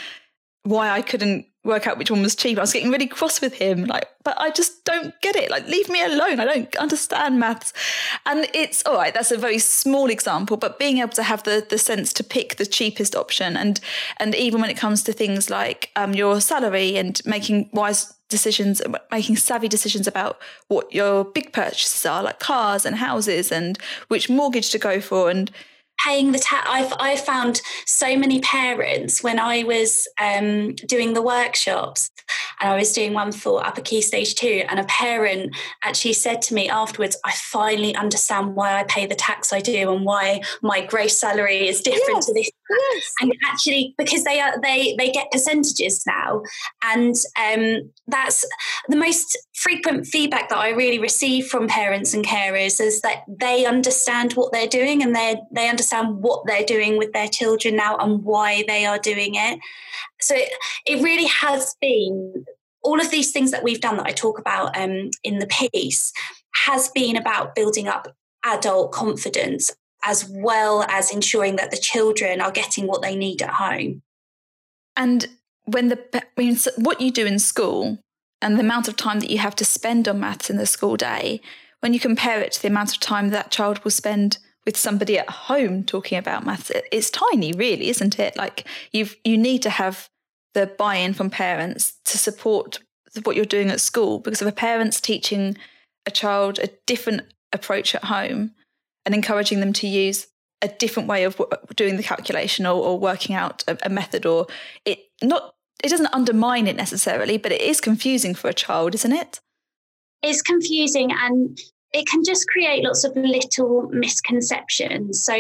[0.64, 2.58] why I couldn't work out which one was cheap.
[2.58, 5.52] I was getting really cross with him, like, but I just don't get it.
[5.52, 6.40] Like, leave me alone.
[6.40, 7.74] I don't understand maths.
[8.26, 11.66] And it's all right, that's a very small example, but being able to have the
[11.70, 13.80] the sense to pick the cheapest option and
[14.18, 18.82] and even when it comes to things like um, your salary and making wise decisions
[19.10, 23.78] making savvy decisions about what your big purchases are like cars and houses and
[24.10, 25.50] which mortgage to go for and
[26.04, 26.68] paying the tax.
[26.70, 32.12] I've I found so many parents when I was um, doing the workshops,
[32.60, 36.42] and I was doing one for upper key stage two, and a parent actually said
[36.44, 40.42] to me afterwards, "I finally understand why I pay the tax I do and why
[40.62, 43.14] my gross salary is different yes, to this." Yes.
[43.22, 46.42] And actually, because they are they they get percentages now,
[46.84, 48.46] and um, that's
[48.90, 53.66] the most frequent feedback that I really receive from parents and carers is that they
[53.66, 57.98] understand what they're doing and they they understand what they're doing with their children now
[57.98, 59.60] and why they are doing it.
[60.20, 60.50] So it,
[60.86, 62.46] it really has been
[62.84, 66.12] all of these things that we've done that I talk about um, in the piece
[66.66, 69.76] has been about building up adult confidence
[70.08, 74.02] as well as ensuring that the children are getting what they need at home.
[74.96, 75.28] And
[75.66, 78.00] when the I mean, what you do in school
[78.42, 80.96] and the amount of time that you have to spend on maths in the school
[80.96, 81.42] day,
[81.82, 85.20] when you compare it to the amount of time that child will spend with somebody
[85.20, 89.70] at home talking about maths it's tiny really isn't it like you've you need to
[89.70, 90.10] have
[90.54, 92.80] the buy-in from parents to support
[93.24, 95.56] what you're doing at school because if a parent's teaching
[96.06, 97.22] a child a different
[97.54, 98.52] approach at home
[99.08, 100.28] and encouraging them to use
[100.62, 101.42] a different way of
[101.76, 104.46] doing the calculation or, or working out a, a method or
[104.86, 109.14] it not it doesn't undermine it necessarily but it is confusing for a child isn't
[109.14, 109.40] it
[110.22, 111.58] it's confusing and
[111.94, 115.24] it can just create lots of little misconceptions.
[115.24, 115.34] So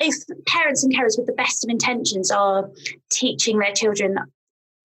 [0.00, 0.14] if
[0.46, 2.70] parents and carers with the best of intentions are
[3.10, 4.16] teaching their children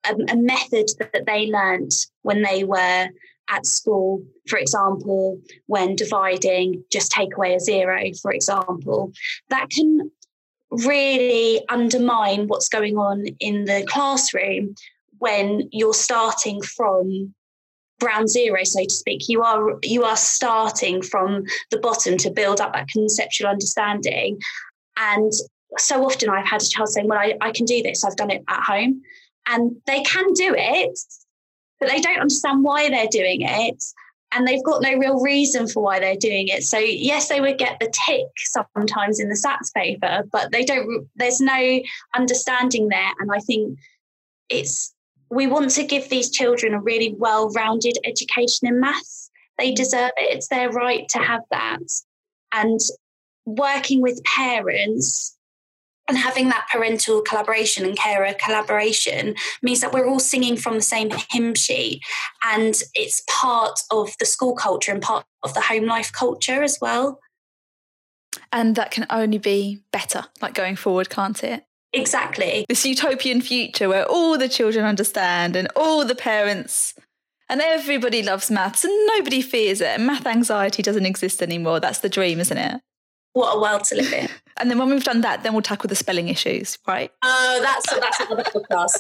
[0.06, 3.08] a, a method that they learnt when they were
[3.50, 9.12] at school, for example, when dividing, just take away a zero, for example,
[9.50, 10.12] that can
[10.72, 14.74] really undermine what's going on in the classroom
[15.20, 17.34] when you're starting from
[18.00, 19.30] ground zero so to speak.
[19.30, 24.40] You are you are starting from the bottom to build up that conceptual understanding.
[24.98, 25.32] And
[25.78, 28.04] so often i've had a child saying well I, I can do this.
[28.04, 29.02] I've done it at home.
[29.48, 31.00] And they can do it
[31.84, 33.84] but they don't understand why they're doing it
[34.32, 37.58] and they've got no real reason for why they're doing it so yes they would
[37.58, 41.80] get the tick sometimes in the sats paper but they don't there's no
[42.16, 43.78] understanding there and i think
[44.50, 44.94] it's
[45.34, 49.32] we want to give these children a really well rounded education in maths.
[49.58, 49.76] They mm.
[49.76, 51.82] deserve it, it's their right to have that.
[52.52, 52.80] And
[53.46, 55.33] working with parents
[56.10, 60.82] and having that parental collaboration and carer collaboration means that we're all singing from the
[60.82, 62.02] same hymn sheet
[62.46, 66.78] and it's part of the school culture and part of the home life culture as
[66.82, 67.20] well
[68.52, 71.64] and that can only be better like going forward can't it
[71.94, 72.66] Exactly.
[72.68, 76.96] This utopian future where all the children understand and all the parents
[77.50, 79.88] and everybody loves maths and nobody fears it.
[79.88, 81.80] And math anxiety doesn't exist anymore.
[81.80, 82.82] That's the dream, isn't it?
[83.34, 84.30] What a world to live in.
[84.58, 87.12] and then when we've done that, then we'll tackle the spelling issues, right?
[87.24, 89.00] Oh, that's that's another podcast.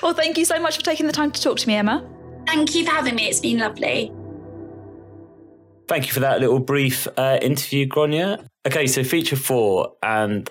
[0.02, 2.08] well, thank you so much for taking the time to talk to me, Emma.
[2.46, 3.28] Thank you for having me.
[3.28, 4.12] It's been lovely.
[5.86, 8.46] Thank you for that little brief uh, interview, Grainne.
[8.66, 10.48] Okay, so feature four, and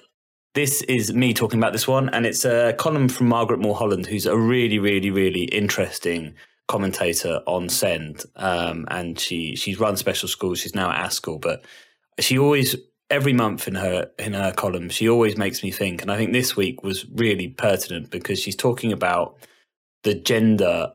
[0.53, 4.27] this is me talking about this one, and it's a column from Margaret Mulholland, who's
[4.27, 6.35] a really, really, really interesting
[6.67, 10.59] commentator on SEND, um, and she she's run special schools.
[10.59, 11.63] She's now at ASCL, but
[12.19, 12.75] she always
[13.09, 16.33] every month in her in her column, she always makes me think, and I think
[16.33, 19.37] this week was really pertinent because she's talking about
[20.03, 20.91] the gender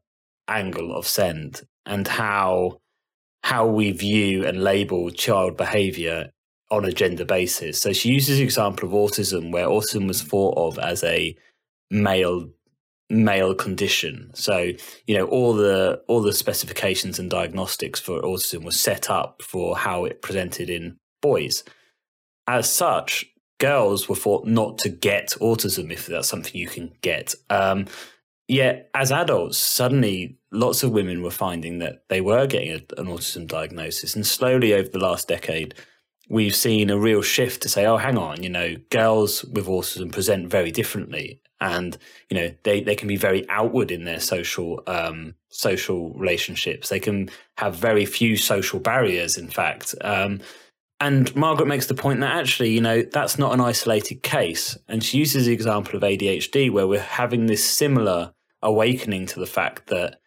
[0.49, 2.81] angle of SEND and how
[3.45, 6.31] how we view and label child behavior
[6.71, 7.81] on a gender basis.
[7.81, 11.37] So she uses the example of autism, where autism was thought of as a
[11.91, 12.49] male
[13.11, 14.31] male condition.
[14.35, 14.73] So
[15.07, 19.77] you know all the all the specifications and diagnostics for autism was set up for
[19.77, 21.65] how it presented in boys.
[22.47, 23.27] As such,
[23.59, 27.35] girls were thought not to get autism if that's something you can get.
[27.51, 27.87] Um,
[28.47, 33.07] yet, as adults, suddenly lots of women were finding that they were getting a, an
[33.07, 35.75] autism diagnosis, and slowly over the last decade,
[36.29, 40.13] we've seen a real shift to say, oh, hang on, you know, girls with autism
[40.13, 41.41] present very differently.
[41.61, 41.99] And,
[42.31, 46.89] you know, they, they can be very outward in their social, um, social relationships.
[46.89, 49.95] They can have very few social barriers, in fact.
[50.01, 50.41] Um,
[51.01, 54.77] and Margaret makes the point that actually, you know, that's not an isolated case.
[54.89, 59.47] And she uses the example of ADHD, where we're having this similar awakening to the
[59.47, 60.21] fact that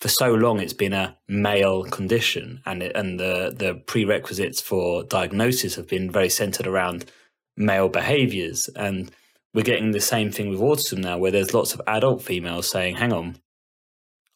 [0.00, 5.02] for so long it's been a male condition and it, and the the prerequisites for
[5.04, 7.10] diagnosis have been very centered around
[7.56, 9.10] male behaviors and
[9.54, 12.96] we're getting the same thing with autism now where there's lots of adult females saying
[12.96, 13.36] hang on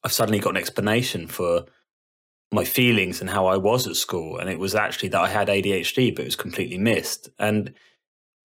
[0.04, 1.64] i've suddenly got an explanation for
[2.50, 5.48] my feelings and how i was at school and it was actually that i had
[5.48, 7.74] adhd but it was completely missed and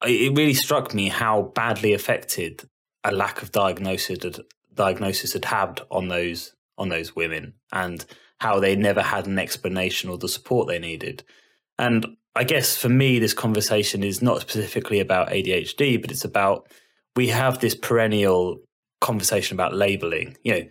[0.06, 2.70] it really struck me how badly affected
[3.04, 4.40] a lack of diagnosis
[4.74, 8.06] diagnosis had had on those on those women and
[8.40, 11.24] how they never had an explanation or the support they needed.
[11.80, 16.68] And I guess for me, this conversation is not specifically about ADHD, but it's about
[17.16, 18.60] we have this perennial
[19.02, 20.38] conversation about labeling.
[20.44, 20.62] You know,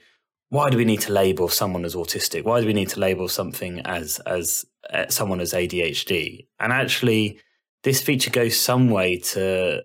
[0.50, 2.44] why do we need to label someone as autistic?
[2.44, 6.46] Why do we need to label something as as uh, someone as ADHD?
[6.60, 7.40] And actually,
[7.82, 9.82] this feature goes some way to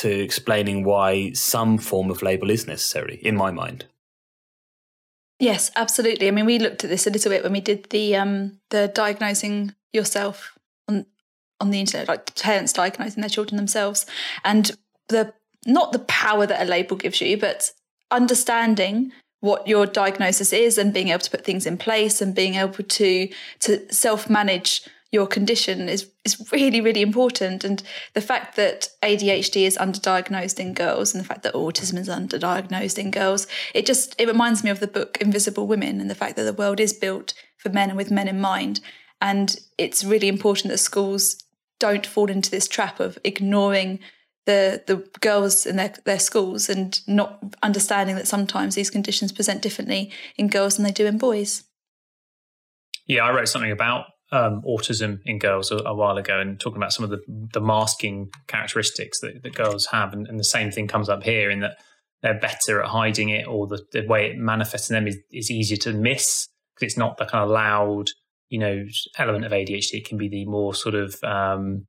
[0.00, 3.86] to explaining why some form of label is necessary, in my mind.
[5.38, 6.26] Yes, absolutely.
[6.26, 8.88] I mean, we looked at this a little bit when we did the um, the
[8.88, 10.57] diagnosing yourself
[11.60, 14.06] on the internet, like parents diagnosing their children themselves,
[14.44, 14.76] and
[15.08, 15.32] the
[15.66, 17.72] not the power that a label gives you, but
[18.10, 22.54] understanding what your diagnosis is and being able to put things in place and being
[22.54, 23.28] able to
[23.60, 27.64] to self manage your condition is is really really important.
[27.64, 27.82] And
[28.14, 32.98] the fact that ADHD is underdiagnosed in girls and the fact that autism is underdiagnosed
[32.98, 36.36] in girls it just it reminds me of the book Invisible Women and the fact
[36.36, 38.80] that the world is built for men and with men in mind.
[39.20, 41.42] And it's really important that schools
[41.78, 44.00] don't fall into this trap of ignoring
[44.46, 49.62] the the girls in their, their schools and not understanding that sometimes these conditions present
[49.62, 51.64] differently in girls than they do in boys.
[53.06, 56.76] Yeah, I wrote something about um, autism in girls a, a, while ago and talking
[56.76, 57.20] about some of the,
[57.54, 60.12] the masking characteristics that, that girls have.
[60.12, 61.78] And, and, the same thing comes up here in that
[62.22, 65.50] they're better at hiding it or the, the way it manifests in them is, is
[65.50, 68.10] easier to miss because it's not the kind of loud,
[68.48, 68.84] you know,
[69.18, 69.94] element of ADHD.
[69.94, 71.86] It can be the more sort of, um,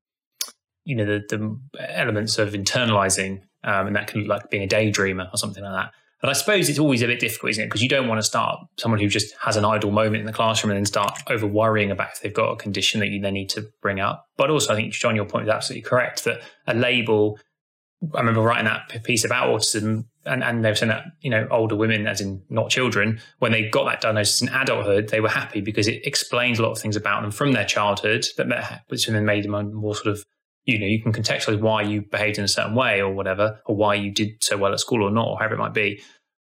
[0.83, 1.59] you know, the, the
[1.97, 3.41] elements of internalizing.
[3.63, 5.91] Um, and that can look like being a daydreamer or something like that.
[6.21, 7.67] But I suppose it's always a bit difficult, isn't it?
[7.67, 10.33] Because you don't want to start someone who just has an idle moment in the
[10.33, 13.33] classroom and then start over worrying about if they've got a condition that you then
[13.33, 14.27] need to bring up.
[14.37, 17.39] But also, I think, Jon, your point is absolutely correct that a label,
[18.13, 21.47] I remember writing that piece about autism and, and they were saying that, you know,
[21.51, 25.29] older women, as in not children, when they got that diagnosis in adulthood, they were
[25.29, 29.07] happy because it explains a lot of things about them from their childhood, that, which
[29.07, 30.23] then made them more sort of
[30.65, 33.75] you know, you can contextualize why you behaved in a certain way or whatever, or
[33.75, 36.01] why you did so well at school or not, or however it might be.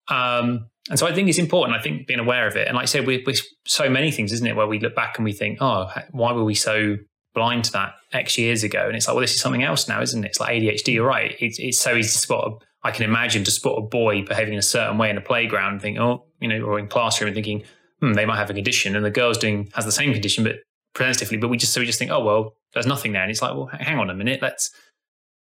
[0.07, 1.77] Um, and so I think it's important.
[1.77, 4.31] I think being aware of it, and like I said, we, we so many things,
[4.31, 6.97] isn't it, where we look back and we think, oh, why were we so
[7.35, 8.87] blind to that X years ago?
[8.87, 10.29] And it's like, well, this is something else now, isn't it?
[10.29, 10.95] It's like ADHD.
[10.95, 11.35] You're right.
[11.39, 12.47] It's, it's so easy to spot.
[12.47, 15.21] A, I can imagine to spot a boy behaving in a certain way in a
[15.21, 17.63] playground, and think, oh, you know, or in classroom, and thinking,
[17.99, 20.57] hmm, they might have a condition, and the girl's doing has the same condition, but
[20.93, 21.29] presents.
[21.29, 23.53] But we just so we just think, oh, well, there's nothing there, and it's like,
[23.53, 24.71] well, hang on a minute, let's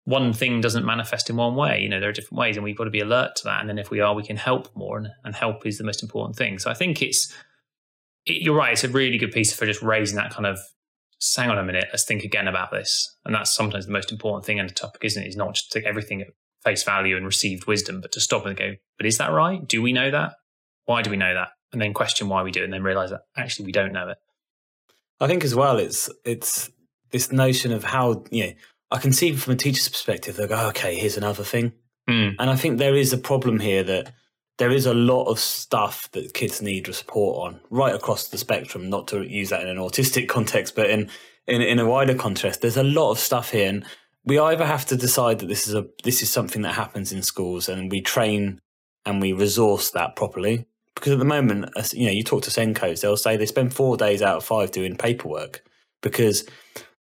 [0.09, 1.83] one thing doesn't manifest in one way.
[1.83, 3.61] You know, there are different ways, and we've got to be alert to that.
[3.61, 6.03] And then if we are, we can help more, and, and help is the most
[6.03, 6.59] important thing.
[6.59, 7.31] So I think it's
[8.25, 8.73] it, you're right.
[8.73, 10.59] It's a really good piece for just raising that kind of
[11.37, 13.17] hang on a minute, let's think again about this.
[13.25, 15.29] And that's sometimes the most important thing in a topic, isn't it?
[15.29, 16.29] Is not just to take everything at
[16.65, 19.67] face value and received wisdom, but to stop and go, but is that right?
[19.67, 20.35] Do we know that?
[20.85, 21.49] Why do we know that?
[21.71, 24.09] and then question why we do it and then realize that actually we don't know
[24.09, 24.17] it.
[25.21, 26.71] I think as well, it's it's
[27.11, 28.53] this notion of how you know
[28.91, 30.37] I can see from a teacher's perspective.
[30.37, 31.73] They go, okay, here's another thing,
[32.09, 32.37] Mm.
[32.39, 34.15] and I think there is a problem here that
[34.59, 38.91] there is a lot of stuff that kids need support on right across the spectrum.
[38.91, 41.09] Not to use that in an autistic context, but in
[41.47, 43.85] in, in a wider context, there's a lot of stuff here, and
[44.25, 47.23] we either have to decide that this is a this is something that happens in
[47.23, 48.61] schools, and we train
[49.07, 50.67] and we resource that properly.
[50.95, 53.97] Because at the moment, you know, you talk to SENCOs, they'll say they spend four
[53.97, 55.63] days out of five doing paperwork
[56.03, 56.45] because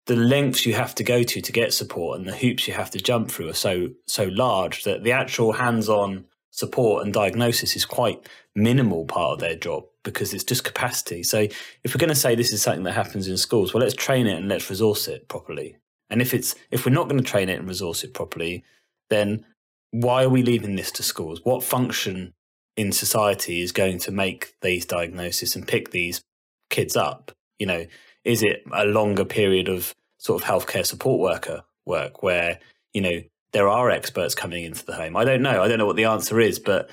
[0.07, 2.91] the lengths you have to go to to get support and the hoops you have
[2.91, 6.25] to jump through are so so large that the actual hands-on
[6.57, 8.19] support and diagnosis is quite
[8.55, 11.21] minimal part of their job because it's just capacity.
[11.21, 11.41] So
[11.83, 14.25] if we're going to say this is something that happens in schools, well, let's train
[14.25, 15.77] it and let's resource it properly.
[16.09, 18.63] And if it's if we're not going to train it and resource it properly,
[19.09, 19.45] then
[19.91, 21.41] why are we leaving this to schools?
[21.43, 22.33] What function
[22.75, 26.23] in society is going to make these diagnoses and pick these
[26.69, 27.31] kids up?
[27.59, 27.85] You know,
[28.23, 32.59] is it a longer period of sort of healthcare support worker work where,
[32.93, 33.21] you know,
[33.57, 35.17] there are experts coming into the home?
[35.17, 35.63] I don't know.
[35.63, 36.91] I don't know what the answer is, but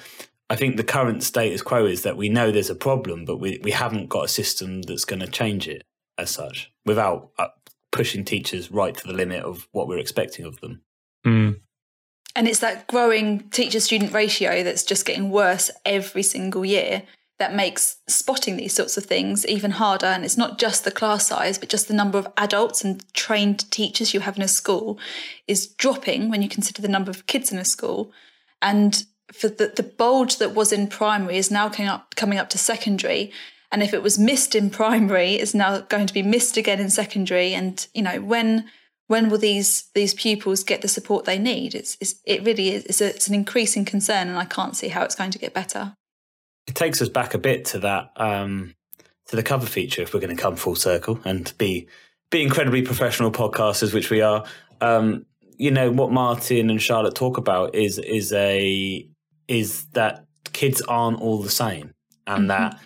[0.48, 3.60] I think the current status quo is that we know there's a problem, but we,
[3.62, 5.82] we haven't got a system that's going to change it
[6.16, 7.48] as such without uh,
[7.92, 10.80] pushing teachers right to the limit of what we're expecting of them.
[11.26, 11.60] Mm.
[12.34, 17.02] And it's that growing teacher student ratio that's just getting worse every single year
[17.38, 20.06] that makes spotting these sorts of things even harder.
[20.06, 23.70] And it's not just the class size, but just the number of adults and trained
[23.70, 24.98] teachers you have in a school
[25.48, 28.12] is dropping when you consider the number of kids in a school.
[28.62, 32.50] And for the, the bulge that was in primary is now coming up, coming up
[32.50, 33.32] to secondary.
[33.72, 36.90] And if it was missed in primary, it's now going to be missed again in
[36.90, 37.52] secondary.
[37.52, 38.70] And, you know, when
[39.06, 41.74] when will these these pupils get the support they need?
[41.74, 44.88] It's, it's it really is it's, a, it's an increasing concern, and I can't see
[44.88, 45.96] how it's going to get better.
[46.66, 48.74] It takes us back a bit to that um,
[49.26, 51.88] to the cover feature if we're going to come full circle and be
[52.30, 54.44] be incredibly professional podcasters, which we are.
[54.80, 59.08] Um, you know what Martin and Charlotte talk about is is a
[59.46, 61.94] is that kids aren't all the same,
[62.26, 62.78] and that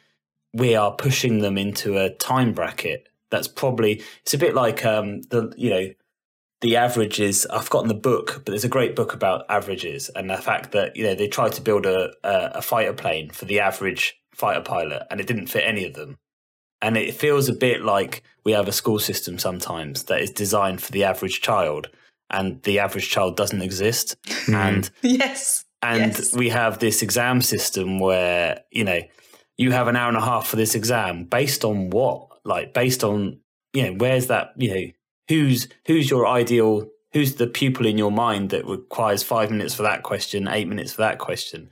[0.52, 5.22] we are pushing them into a time bracket that's probably it's a bit like um,
[5.22, 5.88] the you know
[6.60, 10.36] the averages I've forgotten the book, but there's a great book about averages and the
[10.36, 13.60] fact that you know they tried to build a, a, a fighter plane for the
[13.60, 16.16] average fighter pilot and it didn't fit any of them.
[16.80, 20.80] And it feels a bit like we have a school system sometimes that is designed
[20.80, 21.88] for the average child
[22.30, 24.16] and the average child doesn't exist.
[24.26, 24.54] Mm-hmm.
[24.54, 25.64] And Yes.
[25.82, 26.32] and Yes.
[26.34, 29.00] we have this exam system where, you know,
[29.56, 32.28] you have an hour and a half for this exam based on what?
[32.44, 33.40] Like based on,
[33.72, 34.92] you know, where's that, you know,
[35.28, 39.82] who's who's your ideal who's the pupil in your mind that requires five minutes for
[39.82, 41.70] that question, eight minutes for that question?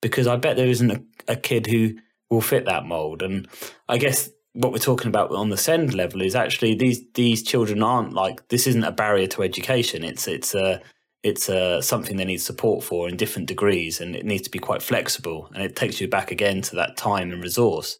[0.00, 1.94] Because I bet there isn't a, a kid who
[2.30, 3.22] will fit that mold.
[3.22, 3.48] And
[3.88, 7.82] I guess what we're talking about on the SEND level is actually these these children
[7.82, 10.04] aren't like this isn't a barrier to education.
[10.04, 10.80] It's it's a
[11.22, 14.58] it's uh, something they need support for in different degrees, and it needs to be
[14.58, 15.50] quite flexible.
[15.52, 17.98] And it takes you back again to that time and resource.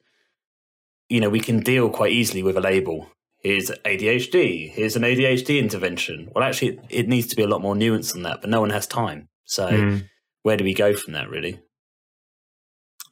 [1.09, 3.11] You know, we can deal quite easily with a label.
[3.41, 4.71] Here's ADHD.
[4.71, 6.29] Here's an ADHD intervention.
[6.35, 8.61] Well, actually, it, it needs to be a lot more nuanced than that, but no
[8.61, 9.29] one has time.
[9.45, 10.09] So, Mm.
[10.43, 11.61] where do we go from that, really?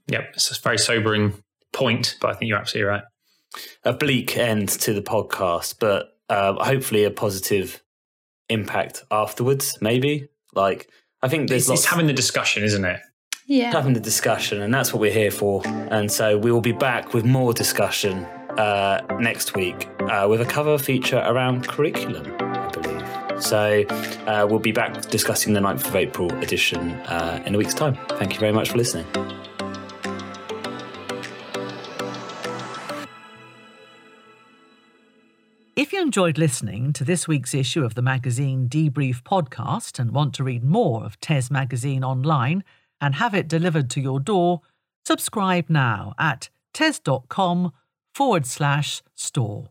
[0.09, 3.03] Yep, it's a very sobering point, but I think you're absolutely right.
[3.85, 7.83] A bleak end to the podcast, but uh, hopefully a positive
[8.49, 10.29] impact afterwards, maybe.
[10.55, 10.89] Like,
[11.23, 13.01] I think there's It's, lots it's having the discussion, isn't it?
[13.49, 13.71] Yeah.
[13.71, 15.63] having the discussion, and that's what we're here for.
[15.67, 18.27] And so we will be back with more discussion
[18.59, 23.43] uh, next week uh, with a cover feature around curriculum, I believe.
[23.43, 23.85] So
[24.27, 27.97] uh, we'll be back discussing the 9th of April edition uh, in a week's time.
[28.11, 29.07] Thank you very much for listening.
[35.77, 40.35] If you enjoyed listening to this week's issue of the magazine Debrief podcast and want
[40.35, 42.65] to read more of TES Magazine online
[42.99, 44.63] and have it delivered to your door,
[45.05, 47.73] subscribe now at tes.com
[48.17, 49.69] forward slash store.